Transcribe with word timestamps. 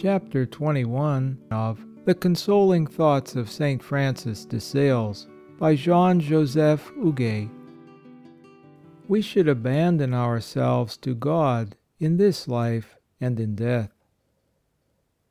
Chapter 0.00 0.46
21 0.46 1.36
of 1.50 1.84
The 2.04 2.14
Consoling 2.14 2.86
Thoughts 2.86 3.34
of 3.34 3.50
St. 3.50 3.82
Francis 3.82 4.44
de 4.44 4.60
Sales 4.60 5.26
by 5.58 5.74
Jean 5.74 6.20
Joseph 6.20 6.92
Huguet 6.94 7.48
We 9.08 9.20
should 9.20 9.48
abandon 9.48 10.14
ourselves 10.14 10.96
to 10.98 11.16
God 11.16 11.74
in 11.98 12.16
this 12.16 12.46
life 12.46 12.96
and 13.20 13.40
in 13.40 13.56
death. 13.56 13.90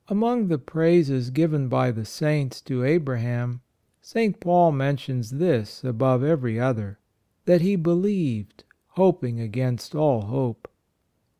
Among 0.09 0.49
the 0.49 0.59
praises 0.59 1.29
given 1.29 1.69
by 1.69 1.91
the 1.91 2.03
Saints 2.03 2.59
to 2.63 2.83
Abraham, 2.83 3.61
St. 4.01 4.37
Paul 4.41 4.73
mentions 4.73 5.29
this 5.29 5.81
above 5.81 6.25
every 6.25 6.59
other, 6.59 6.99
that 7.45 7.61
he 7.61 7.77
believed, 7.77 8.65
hoping 8.87 9.39
against 9.39 9.95
all 9.95 10.23
hope. 10.23 10.67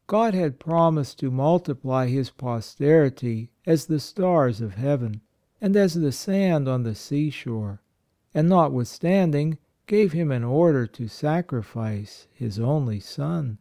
God 0.07 0.34
had 0.34 0.59
promised 0.59 1.20
to 1.20 1.29
multiply 1.29 2.07
his 2.07 2.29
posterity 2.29 3.52
as 3.65 3.85
the 3.85 3.99
stars 3.99 4.61
of 4.61 4.75
heaven, 4.75 5.21
and 5.59 5.75
as 5.75 5.93
the 5.93 6.11
sand 6.11 6.67
on 6.67 6.84
the 6.84 6.95
seashore, 6.95 7.81
and 8.34 8.48
notwithstanding 8.48 9.57
gave 9.85 10.13
him 10.13 10.31
an 10.31 10.43
order 10.43 10.88
to 10.88 11.07
sacrifice 11.07 12.27
his 12.34 12.57
only 12.57 12.99
son. 12.99 13.57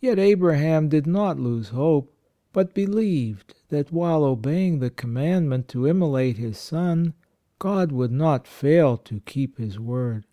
Yet 0.00 0.18
Abraham 0.18 0.88
did 0.88 1.06
not 1.06 1.40
lose 1.40 1.70
hope, 1.70 2.14
but 2.52 2.72
believed 2.72 3.54
that 3.68 3.90
while 3.90 4.22
obeying 4.22 4.78
the 4.78 4.90
commandment 4.90 5.66
to 5.68 5.86
immolate 5.86 6.36
his 6.36 6.56
son, 6.56 7.14
God 7.58 7.90
would 7.90 8.12
not 8.12 8.46
fail 8.46 8.96
to 8.98 9.20
keep 9.20 9.58
His 9.58 9.80
word. 9.80 10.26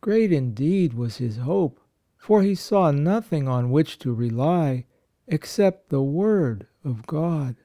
Great 0.00 0.32
indeed 0.32 0.94
was 0.94 1.16
his 1.16 1.38
hope 1.38 1.80
for 2.22 2.44
he 2.44 2.54
saw 2.54 2.92
nothing 2.92 3.48
on 3.48 3.68
which 3.68 3.98
to 3.98 4.14
rely 4.14 4.84
except 5.26 5.88
the 5.88 6.00
Word 6.00 6.68
of 6.84 7.04
God. 7.04 7.56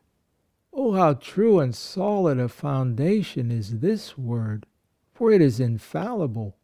Oh, 0.74 0.94
how 0.94 1.14
true 1.14 1.60
and 1.60 1.76
solid 1.76 2.40
a 2.40 2.50
foundation 2.50 3.52
is 3.52 3.82
this 3.82 4.18
Word, 4.18 4.66
for 5.14 5.32
it 5.32 5.42
is 5.42 5.60
infallible. 5.60 6.58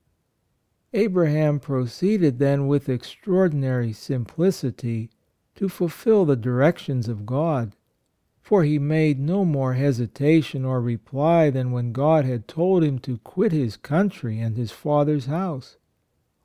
Abraham 0.92 1.60
proceeded 1.60 2.40
then 2.40 2.66
with 2.66 2.90
extraordinary 2.90 3.94
simplicity 3.94 5.12
to 5.54 5.70
fulfil 5.70 6.26
the 6.26 6.36
directions 6.36 7.08
of 7.08 7.28
God, 7.28 7.76
for 8.42 8.64
he 8.64 8.80
made 8.80 9.20
no 9.20 9.46
more 9.46 9.76
hesitation 9.76 10.66
or 10.66 10.82
reply 10.82 11.52
than 11.52 11.72
when 11.72 11.92
God 11.92 12.26
had 12.26 12.48
told 12.48 12.84
him 12.84 12.98
to 13.02 13.20
quit 13.20 13.52
his 13.52 13.78
country 13.78 14.40
and 14.40 14.58
his 14.58 14.72
father's 14.72 15.28
house 15.28 15.78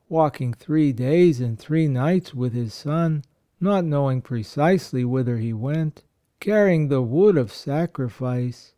walking 0.09 0.55
three 0.55 0.92
days 0.92 1.41
and 1.41 1.59
three 1.59 1.87
nights 1.87 2.34
with 2.34 2.53
his 2.53 2.73
son, 2.73 3.23
not 3.61 3.84
knowing 3.84 4.23
precisely 4.23 5.05
whither 5.05 5.39
he 5.39 5.53
went, 5.53 6.05
carrying 6.41 6.89
the 6.89 7.03
wood 7.03 7.37
of 7.37 7.53
sacrifice, 7.53 8.75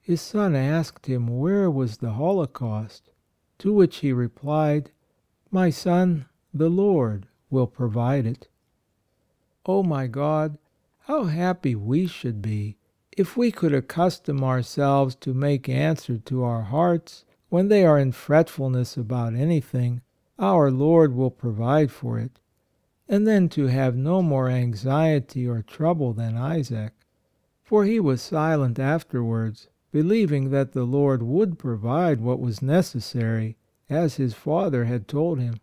his 0.00 0.20
son 0.20 0.54
asked 0.54 1.06
him 1.06 1.26
where 1.26 1.70
was 1.70 1.98
the 1.98 2.12
holocaust, 2.12 3.10
to 3.58 3.72
which 3.72 3.98
he 3.98 4.12
replied, 4.12 4.90
My 5.50 5.70
son, 5.70 6.26
the 6.52 6.68
Lord 6.68 7.26
will 7.48 7.66
provide 7.66 8.26
it. 8.26 8.48
O 9.64 9.82
my 9.82 10.06
God, 10.06 10.58
how 11.06 11.24
happy 11.24 11.74
we 11.74 12.06
should 12.06 12.42
be 12.42 12.76
if 13.16 13.36
we 13.36 13.50
could 13.50 13.72
accustom 13.72 14.42
ourselves 14.42 15.14
to 15.14 15.32
make 15.32 15.68
answer 15.68 16.18
to 16.18 16.42
our 16.42 16.62
hearts 16.62 17.24
when 17.48 17.68
they 17.68 17.86
are 17.86 17.98
in 17.98 18.12
fretfulness 18.12 18.96
about 18.96 19.34
anything, 19.34 20.02
our 20.38 20.70
Lord 20.70 21.14
will 21.14 21.30
provide 21.30 21.90
for 21.90 22.18
it, 22.18 22.40
and 23.08 23.26
then 23.26 23.48
to 23.50 23.66
have 23.66 23.96
no 23.96 24.22
more 24.22 24.48
anxiety 24.48 25.46
or 25.46 25.62
trouble 25.62 26.12
than 26.12 26.36
Isaac, 26.36 26.92
for 27.62 27.84
he 27.84 28.00
was 28.00 28.20
silent 28.20 28.78
afterwards, 28.78 29.68
believing 29.92 30.50
that 30.50 30.72
the 30.72 30.84
Lord 30.84 31.22
would 31.22 31.58
provide 31.58 32.20
what 32.20 32.40
was 32.40 32.62
necessary, 32.62 33.56
as 33.88 34.16
his 34.16 34.34
father 34.34 34.84
had 34.84 35.06
told 35.06 35.38
him. 35.38 35.60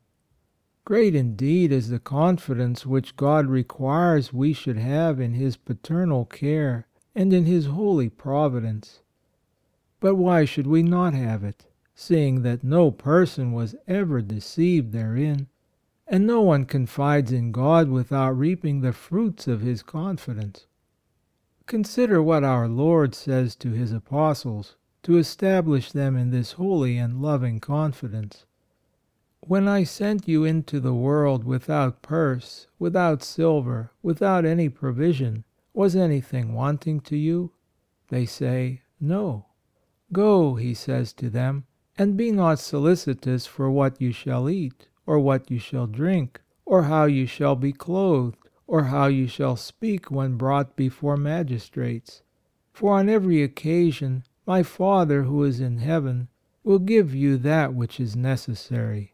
Great 0.83 1.13
indeed 1.13 1.71
is 1.71 1.89
the 1.89 1.99
confidence 1.99 2.85
which 2.85 3.15
God 3.15 3.45
requires 3.45 4.33
we 4.33 4.51
should 4.51 4.77
have 4.77 5.19
in 5.19 5.35
His 5.35 5.55
paternal 5.55 6.25
care 6.25 6.87
and 7.13 7.31
in 7.31 7.45
His 7.45 7.67
holy 7.67 8.09
providence. 8.09 9.01
But 9.99 10.15
why 10.15 10.45
should 10.45 10.65
we 10.65 10.81
not 10.81 11.13
have 11.13 11.43
it? 11.43 11.67
Seeing 12.01 12.41
that 12.41 12.63
no 12.63 12.89
person 12.89 13.51
was 13.51 13.75
ever 13.87 14.23
deceived 14.23 14.91
therein, 14.91 15.45
and 16.07 16.25
no 16.25 16.41
one 16.41 16.65
confides 16.65 17.31
in 17.31 17.51
God 17.51 17.89
without 17.89 18.31
reaping 18.31 18.81
the 18.81 18.91
fruits 18.91 19.47
of 19.47 19.61
his 19.61 19.83
confidence. 19.83 20.65
Consider 21.67 22.19
what 22.19 22.43
our 22.43 22.67
Lord 22.67 23.13
says 23.13 23.55
to 23.57 23.69
His 23.69 23.91
Apostles, 23.91 24.75
to 25.03 25.17
establish 25.17 25.91
them 25.91 26.17
in 26.17 26.31
this 26.31 26.53
holy 26.53 26.97
and 26.97 27.21
loving 27.21 27.59
confidence. 27.59 28.45
When 29.41 29.67
I 29.67 29.83
sent 29.83 30.27
you 30.27 30.43
into 30.43 30.79
the 30.79 30.95
world 30.95 31.43
without 31.43 32.01
purse, 32.01 32.65
without 32.79 33.21
silver, 33.21 33.91
without 34.01 34.43
any 34.43 34.69
provision, 34.69 35.43
was 35.71 35.95
anything 35.95 36.53
wanting 36.53 36.99
to 37.01 37.15
you? 37.15 37.51
They 38.09 38.25
say, 38.25 38.81
No. 38.99 39.45
Go, 40.11 40.55
He 40.55 40.73
says 40.73 41.13
to 41.13 41.29
them, 41.29 41.65
and 41.97 42.17
be 42.17 42.31
not 42.31 42.59
solicitous 42.59 43.45
for 43.45 43.69
what 43.69 44.01
you 44.01 44.11
shall 44.11 44.49
eat, 44.49 44.87
or 45.05 45.19
what 45.19 45.51
you 45.51 45.59
shall 45.59 45.87
drink, 45.87 46.41
or 46.65 46.83
how 46.83 47.05
you 47.05 47.25
shall 47.25 47.55
be 47.55 47.73
clothed, 47.73 48.37
or 48.67 48.85
how 48.85 49.07
you 49.07 49.27
shall 49.27 49.55
speak 49.55 50.09
when 50.09 50.37
brought 50.37 50.75
before 50.75 51.17
magistrates. 51.17 52.21
For 52.71 52.97
on 52.97 53.09
every 53.09 53.43
occasion 53.43 54.23
my 54.45 54.63
Father 54.63 55.23
who 55.23 55.43
is 55.43 55.59
in 55.59 55.79
heaven 55.79 56.29
will 56.63 56.79
give 56.79 57.13
you 57.13 57.37
that 57.37 57.73
which 57.73 57.99
is 57.99 58.15
necessary. 58.15 59.13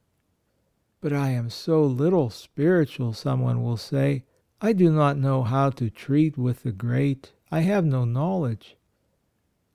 But 1.02 1.14
I 1.14 1.30
am 1.30 1.50
so 1.50 1.84
little 1.84 2.30
spiritual, 2.30 3.14
some 3.14 3.42
one 3.42 3.64
will 3.64 3.78
say. 3.78 4.26
I 4.62 4.74
do 4.74 4.92
not 4.92 5.18
know 5.18 5.44
how 5.44 5.70
to 5.72 5.90
treat 5.90 6.38
with 6.38 6.64
the 6.64 6.72
great. 6.72 7.34
I 7.52 7.62
have 7.62 7.86
no 7.86 8.06
knowledge. 8.06 8.78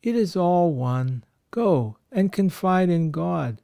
It 0.03 0.17
is 0.17 0.37
all 0.37 0.73
one 0.73 1.25
Go 1.53 1.99
and 2.13 2.31
confide 2.31 2.91
in 2.91 3.11
God. 3.11 3.63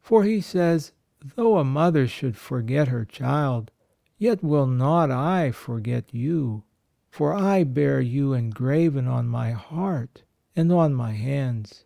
For 0.00 0.24
He 0.24 0.40
says, 0.40 0.92
Though 1.36 1.58
a 1.58 1.64
mother 1.64 2.06
should 2.06 2.36
forget 2.36 2.88
her 2.88 3.04
child, 3.04 3.70
yet 4.16 4.42
will 4.42 4.66
not 4.66 5.10
I 5.10 5.50
forget 5.50 6.14
you, 6.14 6.64
for 7.10 7.34
I 7.34 7.64
bear 7.64 8.00
you 8.00 8.32
engraven 8.32 9.06
on 9.06 9.28
my 9.28 9.50
heart 9.50 10.22
and 10.56 10.72
on 10.72 10.94
my 10.94 11.12
hands. 11.12 11.84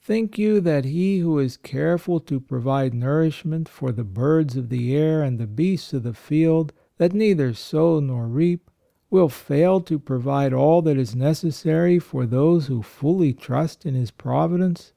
Think 0.00 0.38
you 0.38 0.60
that 0.60 0.84
He 0.84 1.18
who 1.18 1.38
is 1.38 1.56
careful 1.56 2.20
to 2.20 2.40
provide 2.40 2.94
nourishment 2.94 3.68
for 3.68 3.92
the 3.92 4.04
birds 4.04 4.56
of 4.56 4.68
the 4.68 4.96
air 4.96 5.22
and 5.22 5.38
the 5.38 5.46
beasts 5.46 5.92
of 5.92 6.04
the 6.04 6.14
field, 6.14 6.72
that 6.96 7.12
neither 7.12 7.52
sow 7.52 8.00
nor 8.00 8.26
reap, 8.26 8.70
will 9.10 9.28
fail 9.28 9.80
to 9.80 9.98
provide 9.98 10.52
all 10.52 10.80
that 10.82 10.96
is 10.96 11.14
necessary 11.14 11.98
for 11.98 12.24
those 12.24 12.68
who 12.68 12.82
fully 12.82 13.32
trust 13.32 13.84
in 13.84 13.94
His 13.94 14.10
providence, 14.10 14.92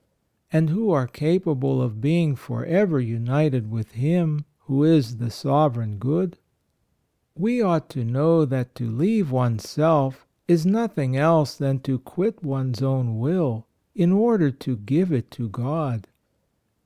and 0.51 0.69
who 0.69 0.91
are 0.91 1.07
capable 1.07 1.81
of 1.81 2.01
being 2.01 2.35
for 2.35 2.65
ever 2.65 2.99
united 2.99 3.69
with 3.69 3.91
Him 3.91 4.45
who 4.69 4.83
is 4.83 5.17
the 5.17 5.31
sovereign 5.31 5.97
good? 5.97 6.37
We 7.33 7.59
ought 7.59 7.89
to 7.89 8.05
know 8.05 8.45
that 8.45 8.75
to 8.75 8.87
leave 8.87 9.31
oneself 9.31 10.27
is 10.47 10.63
nothing 10.63 11.17
else 11.17 11.55
than 11.55 11.79
to 11.79 11.97
quit 11.97 12.43
one's 12.43 12.83
own 12.83 13.17
will 13.17 13.65
in 13.95 14.11
order 14.11 14.51
to 14.51 14.77
give 14.77 15.11
it 15.11 15.31
to 15.31 15.49
God. 15.49 16.07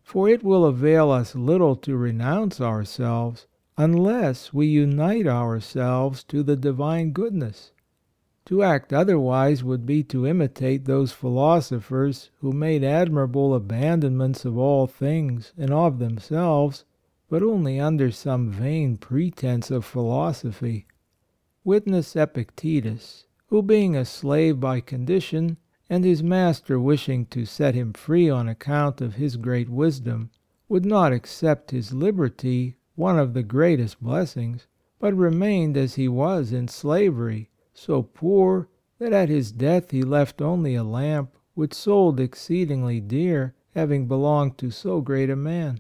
For 0.02 0.29
it 0.29 0.44
will 0.44 0.63
avail 0.63 1.12
us 1.12 1.35
little 1.35 1.75
to 1.78 1.97
renounce 1.97 2.61
ourselves 2.61 3.47
unless 3.78 4.53
we 4.53 4.67
unite 4.67 5.28
ourselves 5.28 6.23
to 6.26 6.41
the 6.41 6.55
divine 6.55 7.11
goodness. 7.11 7.73
To 8.47 8.61
act 8.61 8.91
otherwise 8.91 9.63
would 9.63 9.85
be 9.85 10.03
to 10.03 10.28
imitate 10.28 10.84
those 10.84 11.13
philosophers 11.13 12.29
who 12.41 12.51
made 12.51 12.84
admirable 12.84 13.55
abandonments 13.55 14.43
of 14.43 14.57
all 14.57 14.85
things 14.85 15.53
and 15.57 15.72
of 15.72 15.97
themselves, 15.97 16.84
but 17.29 17.41
only 17.41 17.79
under 17.79 18.11
some 18.11 18.51
vain 18.51 18.97
pretence 18.97 19.72
of 19.72 19.85
philosophy. 19.85 20.87
Witness 21.63 22.17
Epictetus, 22.17 23.28
who 23.47 23.61
being 23.61 23.95
a 23.95 24.03
slave 24.03 24.59
by 24.59 24.81
condition, 24.81 25.55
and 25.89 26.03
his 26.03 26.22
master 26.22 26.78
wishing 26.78 27.25
to 27.28 27.46
set 27.46 27.75
him 27.75 27.93
free 27.93 28.29
on 28.29 28.49
account 28.49 28.99
of 28.99 29.16
his 29.16 29.37
great 29.37 29.69
wisdom, 29.69 30.29
would 30.67 30.85
not 30.85 31.13
accept 31.13 31.72
his 31.72 31.93
liberty 31.93 32.75
one 32.96 33.17
of 33.17 33.34
the 33.34 33.43
greatest 33.43 34.03
blessings, 34.03 34.67
but 34.99 35.16
remained 35.16 35.78
as 35.78 35.96
he 35.96 36.09
was 36.09 36.51
in 36.51 36.67
slavery, 36.67 37.49
so 37.73 38.03
poor 38.03 38.67
that 38.99 39.14
at 39.14 39.29
his 39.29 39.52
death 39.52 39.91
he 39.91 40.03
left 40.03 40.41
only 40.41 40.75
a 40.75 40.84
lamp 40.84 41.35
which 41.55 41.73
sold 41.73 42.20
exceedingly 42.20 42.99
dear, 42.99 43.53
having 43.75 44.08
belonged 44.08 44.58
to 44.58 44.72
so 44.72 45.02
great 45.02 45.29
a 45.29 45.35
man. 45.35 45.79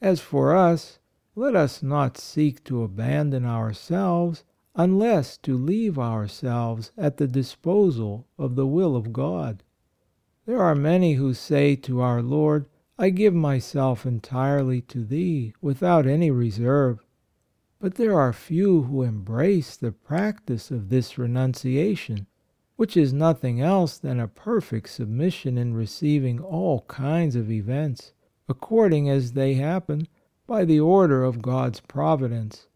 As 0.00 0.20
for 0.20 0.54
us, 0.54 0.98
let 1.34 1.54
us 1.54 1.82
not 1.82 2.18
seek 2.18 2.62
to 2.64 2.82
abandon 2.82 3.44
ourselves 3.44 4.44
unless 4.74 5.36
to 5.38 5.56
leave 5.56 5.98
ourselves 5.98 6.92
at 6.96 7.16
the 7.16 7.28
disposal 7.28 8.26
of 8.38 8.56
the 8.56 8.66
will 8.66 8.96
of 8.96 9.12
God. 9.12 9.62
There 10.46 10.62
are 10.62 10.74
many 10.74 11.14
who 11.14 11.32
say 11.34 11.76
to 11.76 12.00
our 12.00 12.22
Lord, 12.22 12.66
I 12.98 13.10
give 13.10 13.34
myself 13.34 14.06
entirely 14.06 14.80
to 14.82 15.04
Thee, 15.04 15.54
without 15.60 16.06
any 16.06 16.30
reserve. 16.30 17.03
But 17.84 17.96
there 17.96 18.18
are 18.18 18.32
few 18.32 18.84
who 18.84 19.02
embrace 19.02 19.76
the 19.76 19.92
practice 19.92 20.70
of 20.70 20.88
this 20.88 21.18
renunciation, 21.18 22.26
which 22.76 22.96
is 22.96 23.12
nothing 23.12 23.60
else 23.60 23.98
than 23.98 24.18
a 24.18 24.26
perfect 24.26 24.88
submission 24.88 25.58
in 25.58 25.74
receiving 25.74 26.40
all 26.40 26.86
kinds 26.88 27.36
of 27.36 27.50
events, 27.50 28.14
according 28.48 29.10
as 29.10 29.32
they 29.32 29.56
happen, 29.56 30.08
by 30.46 30.64
the 30.64 30.80
order 30.80 31.24
of 31.24 31.42
God's 31.42 31.80
providence, 31.80 32.68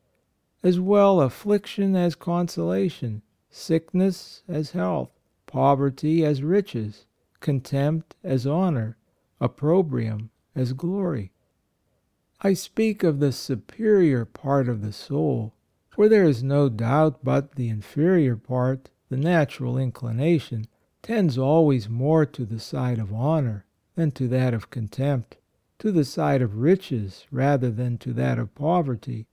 as 0.63 0.79
well 0.79 1.23
affliction 1.23 1.97
as 1.97 2.15
consolation, 2.15 3.23
sickness 3.49 4.43
as 4.47 4.73
health, 4.73 5.19
poverty 5.47 6.23
as 6.23 6.43
riches, 6.43 7.07
contempt 7.41 8.15
as 8.23 8.47
honour, 8.47 8.99
opprobrium 9.41 10.29
as 10.55 10.75
glory. 10.75 11.33
I 12.41 12.53
speak 12.53 13.03
of 13.03 13.19
the 13.19 13.33
superior 13.33 14.25
part 14.25 14.69
of 14.69 14.83
the 14.83 14.93
soul, 14.93 15.55
for 15.89 16.09
there 16.09 16.25
is 16.25 16.43
no 16.43 16.69
doubt 16.69 17.25
but 17.25 17.57
the 17.57 17.69
inferior 17.69 18.37
part, 18.37 18.91
the 19.09 19.17
natural 19.17 19.77
inclination, 19.77 20.67
tends 21.03 21.37
always 21.37 21.89
more 21.89 22.25
to 22.27 22.45
the 22.45 22.61
side 22.61 22.99
of 22.99 23.13
honour 23.13 23.65
than 23.97 24.11
to 24.13 24.29
that 24.29 24.55
of 24.55 24.71
contempt 24.71 25.39
to 25.79 25.93
the 25.93 26.05
side 26.05 26.43
of 26.43 26.59
riches 26.59 27.27
rather 27.31 27.71
than 27.71 27.97
to 27.99 28.13
that 28.13 28.39
of 28.39 28.55
poverty, 28.55 29.27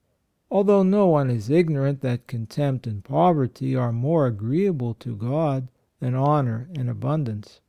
although 0.51 0.83
no 0.83 1.07
one 1.07 1.29
is 1.29 1.49
ignorant 1.49 2.01
that 2.01 2.27
contempt 2.27 2.85
and 2.85 3.03
poverty 3.03 3.75
are 3.75 3.91
more 3.91 4.27
agreeable 4.27 4.93
to 4.93 5.15
God 5.15 5.67
than 5.99 6.13
honour 6.13 6.69
and 6.75 6.89
abundance. 6.89 7.61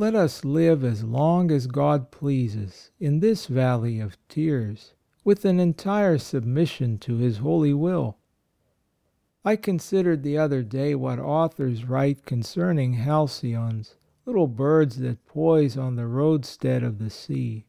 Let 0.00 0.14
us 0.14 0.46
live 0.46 0.82
as 0.82 1.04
long 1.04 1.50
as 1.50 1.66
God 1.66 2.10
pleases 2.10 2.90
in 2.98 3.20
this 3.20 3.44
valley 3.44 4.00
of 4.00 4.16
tears, 4.30 4.94
with 5.24 5.44
an 5.44 5.60
entire 5.60 6.16
submission 6.16 6.96
to 7.00 7.18
His 7.18 7.36
holy 7.36 7.74
will. 7.74 8.16
I 9.44 9.56
considered 9.56 10.22
the 10.22 10.38
other 10.38 10.62
day 10.62 10.94
what 10.94 11.18
authors 11.18 11.84
write 11.84 12.24
concerning 12.24 12.94
halcyons, 12.94 13.96
little 14.24 14.46
birds 14.46 15.00
that 15.00 15.26
poise 15.26 15.76
on 15.76 15.96
the 15.96 16.06
roadstead 16.06 16.82
of 16.82 16.98
the 16.98 17.10
sea 17.10 17.66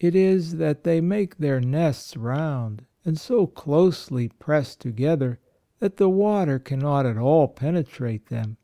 it 0.00 0.14
is 0.14 0.56
that 0.56 0.84
they 0.84 1.02
make 1.02 1.36
their 1.36 1.60
nests 1.60 2.16
round 2.16 2.86
and 3.04 3.20
so 3.20 3.46
closely 3.46 4.30
pressed 4.38 4.80
together 4.80 5.38
that 5.80 5.98
the 5.98 6.08
water 6.08 6.58
cannot 6.58 7.04
at 7.04 7.18
all 7.18 7.46
penetrate 7.46 8.30
them, 8.30 8.56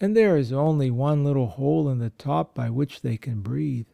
and 0.00 0.16
there 0.16 0.36
is 0.36 0.52
only 0.52 0.90
one 0.90 1.24
little 1.24 1.46
hole 1.46 1.88
in 1.88 1.98
the 1.98 2.10
top 2.10 2.54
by 2.54 2.68
which 2.70 3.00
they 3.00 3.16
can 3.16 3.40
breathe. 3.40 3.86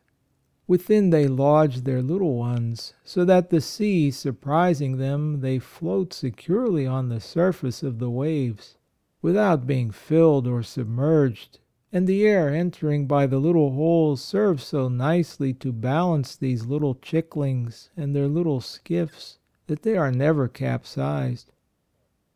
Within 0.67 1.11
they 1.11 1.29
lodge 1.29 1.83
their 1.83 2.03
little 2.03 2.37
ones, 2.37 2.95
so 3.05 3.25
that 3.25 3.51
the 3.51 3.61
sea 3.61 4.11
surprising 4.11 4.97
them 4.97 5.41
they 5.41 5.59
float 5.59 6.13
securely 6.13 6.87
on 6.87 7.09
the 7.09 7.21
surface 7.21 7.83
of 7.83 7.99
the 7.99 8.11
waves, 8.11 8.79
without 9.21 9.67
being 9.67 9.91
filled 9.91 10.47
or 10.47 10.63
submerged 10.63 11.59
and 11.93 12.07
the 12.07 12.27
air 12.27 12.49
entering 12.49 13.07
by 13.07 13.27
the 13.27 13.39
little 13.39 13.73
holes 13.73 14.23
serves 14.23 14.65
so 14.65 14.89
nicely 14.89 15.53
to 15.53 15.71
balance 15.71 16.35
these 16.35 16.65
little 16.65 16.95
chicklings 16.95 17.91
and 17.97 18.17
their 18.17 18.29
little 18.29 18.63
skiffs 18.63 19.39
that 19.67 19.83
they 19.83 19.95
are 19.97 20.11
never 20.11 20.49
capsized. 20.49 21.53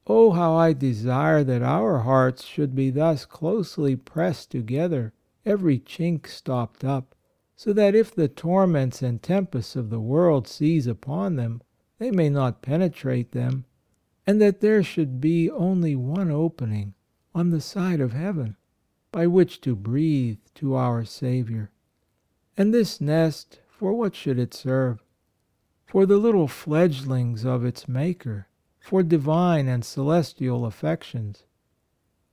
Oh, 0.07 0.31
how 0.31 0.55
I 0.55 0.73
desire 0.73 1.43
that 1.43 1.63
our 1.63 1.99
hearts 1.99 2.45
should 2.45 2.75
be 2.75 2.91
thus 2.91 3.25
closely 3.25 3.97
pressed 3.97 4.51
together, 4.51 5.13
every 5.45 5.81
chink 5.81 6.29
stopped 6.29 6.85
up, 6.85 7.15
so 7.57 7.73
that 7.73 7.95
if 7.95 8.15
the 8.15 8.29
torments 8.29 9.03
and 9.03 9.21
tempests 9.21 9.75
of 9.75 9.91
the 9.91 10.01
world 10.01 10.47
seize 10.47 10.87
upon 10.87 11.37
them, 11.37 11.61
they 11.99 12.11
may 12.11 12.29
not 12.29 12.63
penetrate 12.63 13.33
them, 13.33 13.65
and 14.27 14.41
that 14.41 14.61
there 14.61 14.83
should 14.83 15.21
be 15.21 15.51
only 15.51 15.97
one 15.97 16.31
opening 16.31 16.95
on 17.35 17.51
the 17.51 17.61
side 17.61 18.01
of 18.01 18.13
heaven 18.13 18.57
by 19.11 19.27
which 19.27 19.61
to 19.63 19.75
breathe 19.75 20.39
to 20.55 20.75
our 20.75 21.05
Saviour. 21.05 21.71
And 22.57 22.73
this 22.73 23.01
nest, 23.01 23.61
for 23.69 23.93
what 23.93 24.15
should 24.15 24.39
it 24.39 24.55
serve? 24.55 25.03
For 25.87 26.07
the 26.07 26.19
little 26.19 26.49
fledglings 26.49 27.45
of 27.45 27.65
its 27.65 27.89
Maker, 27.89 28.49
for 28.87 29.03
divine 29.03 29.67
and 29.67 29.85
celestial 29.85 30.65
affections. 30.65 31.43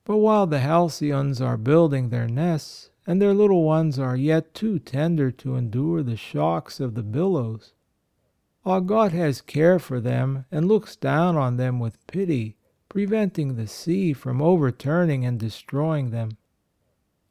But 0.05 0.17
while 0.17 0.45
the 0.45 0.59
halcyons 0.59 1.41
are 1.41 1.57
building 1.57 2.09
their 2.09 2.27
nests, 2.27 2.91
and 3.07 3.19
their 3.19 3.33
little 3.33 3.63
ones 3.63 3.97
are 3.97 4.15
yet 4.15 4.53
too 4.53 4.77
tender 4.77 5.31
to 5.31 5.55
endure 5.55 6.03
the 6.03 6.15
shocks 6.15 6.79
of 6.79 6.93
the 6.93 7.01
billows, 7.01 7.73
our 8.65 8.81
God 8.81 9.13
has 9.13 9.41
care 9.41 9.79
for 9.79 9.99
them 9.99 10.45
and 10.51 10.67
looks 10.67 10.95
down 10.95 11.37
on 11.37 11.57
them 11.57 11.79
with 11.79 12.05
pity, 12.05 12.55
preventing 12.87 13.55
the 13.55 13.65
sea 13.65 14.13
from 14.13 14.39
overturning 14.39 15.25
and 15.25 15.39
destroying 15.39 16.11
them. 16.11 16.37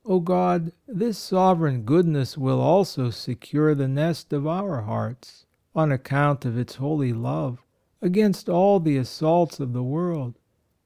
O 0.05 0.19
God, 0.19 0.73
this 0.89 1.17
sovereign 1.17 1.83
goodness 1.83 2.37
will 2.37 2.61
also 2.61 3.11
secure 3.11 3.73
the 3.77 3.87
nest 3.87 4.33
of 4.33 4.49
our 4.49 4.81
hearts, 4.81 5.47
on 5.77 5.93
account 5.93 6.45
of 6.45 6.59
its 6.59 6.75
holy 6.75 7.13
love, 7.13 7.63
against 8.03 8.49
all 8.49 8.81
the 8.81 8.97
assaults 8.97 9.61
of 9.61 9.73
the 9.73 9.83
world, 9.83 10.39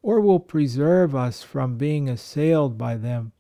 or 0.03 0.21
will 0.21 0.39
preserve 0.39 1.17
us 1.17 1.43
from 1.43 1.79
being 1.79 2.09
assailed 2.09 2.77
by 2.77 2.97
them. 2.97 3.33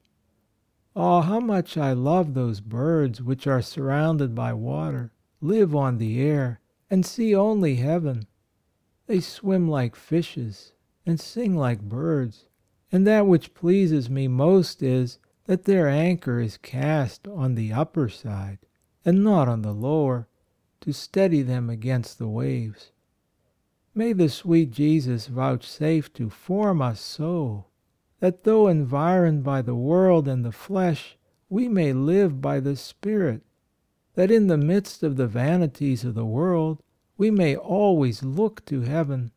Ah, 0.96 1.20
how 1.20 1.38
much 1.38 1.76
I 1.76 1.92
love 1.92 2.32
those 2.32 2.60
birds 2.60 3.22
which 3.22 3.46
are 3.46 3.60
surrounded 3.60 4.34
by 4.34 4.54
water, 4.54 5.12
live 5.42 5.76
on 5.76 5.98
the 5.98 6.20
air, 6.22 6.60
and 6.88 7.04
see 7.04 7.36
only 7.36 7.76
heaven. 7.76 8.26
They 9.06 9.20
swim 9.20 9.68
like 9.68 9.94
fishes, 9.94 10.72
and 11.04 11.20
sing 11.20 11.54
like 11.54 11.82
birds, 11.82 12.48
and 12.90 13.06
that 13.06 13.26
which 13.26 13.52
pleases 13.52 14.08
me 14.08 14.26
most 14.26 14.82
is 14.82 15.18
that 15.44 15.64
their 15.64 15.86
anchor 15.86 16.40
is 16.40 16.56
cast 16.56 17.28
on 17.28 17.54
the 17.54 17.72
upper 17.74 18.08
side, 18.08 18.58
and 19.04 19.22
not 19.22 19.48
on 19.48 19.62
the 19.62 19.74
lower, 19.74 20.28
to 20.80 20.92
steady 20.92 21.42
them 21.42 21.68
against 21.68 22.18
the 22.18 22.28
waves. 22.28 22.90
May 23.96 24.12
the 24.12 24.28
sweet 24.28 24.70
Jesus 24.70 25.26
vouchsafe 25.26 26.12
to 26.12 26.30
form 26.30 26.82
us 26.82 27.00
so, 27.00 27.64
that 28.20 28.44
though 28.44 28.68
environed 28.68 29.42
by 29.42 29.62
the 29.62 29.74
world 29.74 30.28
and 30.28 30.44
the 30.44 30.52
flesh, 30.52 31.16
we 31.48 31.66
may 31.66 31.94
live 31.94 32.42
by 32.42 32.60
the 32.60 32.76
Spirit, 32.76 33.42
that 34.14 34.30
in 34.30 34.46
the 34.46 34.58
midst 34.58 35.02
of 35.02 35.16
the 35.16 35.26
vanities 35.26 36.04
of 36.04 36.14
the 36.14 36.26
world 36.26 36.82
we 37.16 37.30
may 37.30 37.56
always 37.56 38.22
look 38.22 38.62
to 38.66 38.82
heaven, 38.82 39.32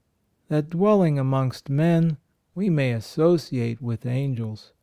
that 0.49 0.69
dwelling 0.69 1.17
amongst 1.17 1.69
men 1.69 2.17
we 2.53 2.69
may 2.69 2.91
associate 2.91 3.81
with 3.81 4.05
angels 4.05 4.73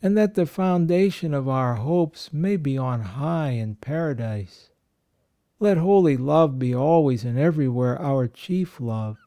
and 0.00 0.16
that 0.16 0.34
the 0.34 0.46
foundation 0.46 1.34
of 1.34 1.48
our 1.48 1.74
hopes 1.74 2.32
may 2.32 2.56
be 2.56 2.78
on 2.78 3.02
high 3.02 3.50
in 3.50 3.74
paradise. 3.74 4.70
Let 5.60 5.78
holy 5.78 6.16
love 6.16 6.56
be 6.56 6.72
always 6.72 7.24
and 7.24 7.36
everywhere 7.36 8.00
our 8.00 8.28
chief 8.28 8.80
love. 8.80 9.18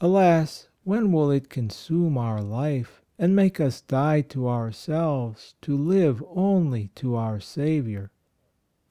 Alas, 0.00 0.68
when 0.84 1.10
will 1.10 1.32
it 1.32 1.48
consume 1.48 2.16
our 2.16 2.40
life, 2.40 3.02
and 3.18 3.34
make 3.34 3.58
us 3.58 3.80
die 3.80 4.20
to 4.20 4.48
ourselves, 4.48 5.56
to 5.62 5.76
live 5.76 6.22
only 6.28 6.92
to 6.94 7.16
our 7.16 7.40
Saviour? 7.40 8.12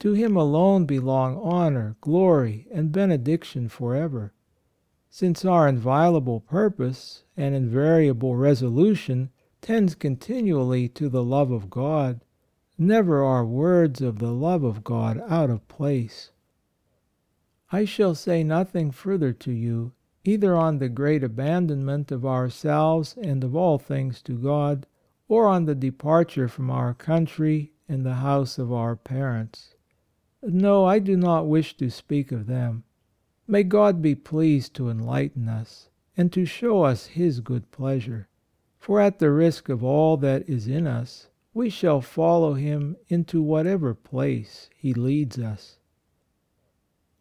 To 0.00 0.12
Him 0.12 0.36
alone 0.36 0.84
belong 0.84 1.38
honour, 1.38 1.96
glory, 2.02 2.66
and 2.70 2.92
benediction 2.92 3.70
for 3.70 3.94
ever. 3.94 4.34
Since 5.08 5.46
our 5.46 5.66
inviolable 5.66 6.40
purpose 6.40 7.24
and 7.34 7.54
invariable 7.54 8.36
resolution 8.36 9.30
tends 9.62 9.94
continually 9.94 10.86
to 10.90 11.08
the 11.08 11.24
love 11.24 11.50
of 11.50 11.70
God, 11.70 12.26
never 12.76 13.22
are 13.24 13.46
words 13.46 14.02
of 14.02 14.18
the 14.18 14.32
love 14.32 14.64
of 14.64 14.84
God 14.84 15.18
out 15.30 15.48
of 15.48 15.66
place. 15.66 16.30
I 17.72 17.86
shall 17.86 18.14
say 18.14 18.44
nothing 18.44 18.90
further 18.90 19.32
to 19.32 19.50
you, 19.50 19.92
either 20.24 20.54
on 20.54 20.78
the 20.78 20.90
great 20.90 21.24
abandonment 21.24 22.12
of 22.12 22.26
ourselves 22.26 23.16
and 23.20 23.42
of 23.42 23.56
all 23.56 23.78
things 23.78 24.20
to 24.22 24.34
God, 24.34 24.86
or 25.26 25.46
on 25.46 25.64
the 25.64 25.74
departure 25.74 26.48
from 26.48 26.70
our 26.70 26.92
country 26.92 27.72
and 27.88 28.04
the 28.04 28.16
house 28.16 28.58
of 28.58 28.70
our 28.72 28.94
parents. 28.94 29.74
No, 30.42 30.84
I 30.84 30.98
do 30.98 31.16
not 31.16 31.48
wish 31.48 31.76
to 31.78 31.88
speak 31.88 32.30
of 32.30 32.46
them. 32.46 32.84
May 33.48 33.62
God 33.62 34.02
be 34.02 34.14
pleased 34.14 34.74
to 34.74 34.90
enlighten 34.90 35.48
us, 35.48 35.88
and 36.16 36.30
to 36.32 36.44
show 36.44 36.82
us 36.82 37.06
His 37.06 37.40
good 37.40 37.70
pleasure 37.70 38.28
for 38.82 39.00
at 39.00 39.20
the 39.20 39.30
risk 39.30 39.68
of 39.68 39.84
all 39.84 40.16
that 40.16 40.48
is 40.48 40.66
in 40.66 40.88
us, 40.88 41.28
we 41.54 41.70
shall 41.70 42.00
follow 42.00 42.54
Him 42.54 42.96
into 43.06 43.40
whatever 43.40 43.94
place 43.94 44.68
He 44.76 44.92
leads 44.92 45.38
us. 45.38 45.78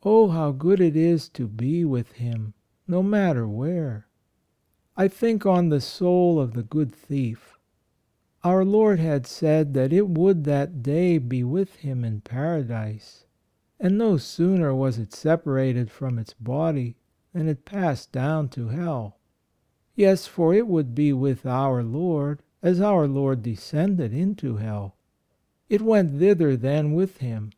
Oh, 0.03 0.29
how 0.29 0.51
good 0.51 0.81
it 0.81 0.95
is 0.95 1.29
to 1.29 1.47
be 1.47 1.85
with 1.85 2.13
Him, 2.13 2.53
no 2.87 3.03
matter 3.03 3.47
where 3.47 4.07
I 4.97 5.07
think 5.07 5.45
on 5.45 5.69
the 5.69 5.79
soul 5.79 6.39
of 6.39 6.53
the 6.53 6.63
good 6.63 6.93
thief. 6.93 7.57
Our 8.43 8.65
Lord 8.65 8.99
had 8.99 9.25
said 9.27 9.73
that 9.75 9.93
it 9.93 10.09
would 10.09 10.43
that 10.43 10.81
day 10.83 11.17
be 11.17 11.43
with 11.43 11.75
Him 11.77 12.03
in 12.03 12.21
Paradise, 12.21 13.25
and 13.79 13.97
no 13.97 14.17
sooner 14.17 14.73
was 14.73 14.97
it 14.97 15.13
separated 15.13 15.89
from 15.89 16.17
its 16.17 16.33
body 16.33 16.97
than 17.33 17.47
it 17.47 17.63
passed 17.65 18.11
down 18.11 18.49
to 18.49 18.69
hell. 18.69 19.19
Yes, 19.95 20.27
for 20.27 20.53
it 20.53 20.67
would 20.67 20.95
be 20.95 21.13
with 21.13 21.45
our 21.45 21.83
Lord 21.83 22.41
as 22.61 22.81
our 22.81 23.07
Lord 23.07 23.43
descended 23.43 24.13
into 24.13 24.57
hell. 24.57 24.95
It 25.69 25.81
went 25.81 26.19
thither 26.19 26.57
then 26.57 26.93
with 26.93 27.19
Him. 27.19 27.51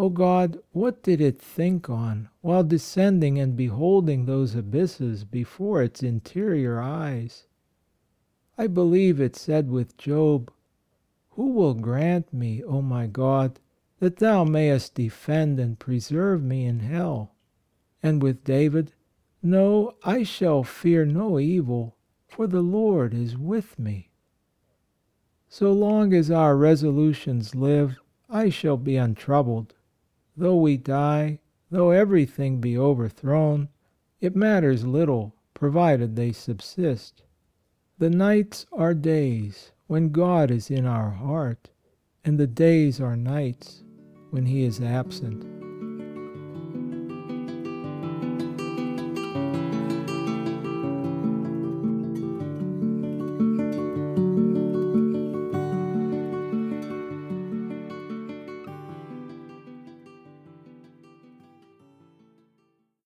O 0.00 0.10
God, 0.10 0.60
what 0.70 1.02
did 1.02 1.20
it 1.20 1.40
think 1.40 1.90
on 1.90 2.28
while 2.40 2.62
descending 2.62 3.36
and 3.40 3.56
beholding 3.56 4.26
those 4.26 4.54
abysses 4.54 5.24
before 5.24 5.82
its 5.82 6.04
interior 6.04 6.80
eyes? 6.80 7.48
I 8.56 8.68
believe 8.68 9.20
it 9.20 9.34
said 9.34 9.68
with 9.72 9.96
Job, 9.96 10.52
Who 11.30 11.48
will 11.48 11.74
grant 11.74 12.32
me, 12.32 12.62
O 12.62 12.80
my 12.80 13.08
God, 13.08 13.58
that 13.98 14.18
Thou 14.18 14.44
mayest 14.44 14.94
defend 14.94 15.58
and 15.58 15.80
preserve 15.80 16.44
me 16.44 16.64
in 16.64 16.78
hell? 16.78 17.34
And 18.00 18.22
with 18.22 18.44
David, 18.44 18.92
No, 19.42 19.96
I 20.04 20.22
shall 20.22 20.62
fear 20.62 21.04
no 21.06 21.40
evil, 21.40 21.96
for 22.28 22.46
the 22.46 22.62
Lord 22.62 23.12
is 23.14 23.36
with 23.36 23.76
me. 23.80 24.10
So 25.48 25.72
long 25.72 26.14
as 26.14 26.30
our 26.30 26.56
resolutions 26.56 27.56
live, 27.56 27.98
I 28.30 28.48
shall 28.48 28.76
be 28.76 28.94
untroubled. 28.94 29.74
Though 30.38 30.56
we 30.58 30.76
die, 30.76 31.40
though 31.68 31.90
everything 31.90 32.60
be 32.60 32.78
overthrown, 32.78 33.70
it 34.20 34.36
matters 34.36 34.86
little, 34.86 35.34
provided 35.52 36.14
they 36.14 36.30
subsist. 36.30 37.24
The 37.98 38.08
nights 38.08 38.64
are 38.70 38.94
days 38.94 39.72
when 39.88 40.10
God 40.10 40.52
is 40.52 40.70
in 40.70 40.86
our 40.86 41.10
heart, 41.10 41.70
and 42.24 42.38
the 42.38 42.46
days 42.46 43.00
are 43.00 43.16
nights 43.16 43.82
when 44.30 44.46
He 44.46 44.62
is 44.62 44.80
absent. 44.80 45.67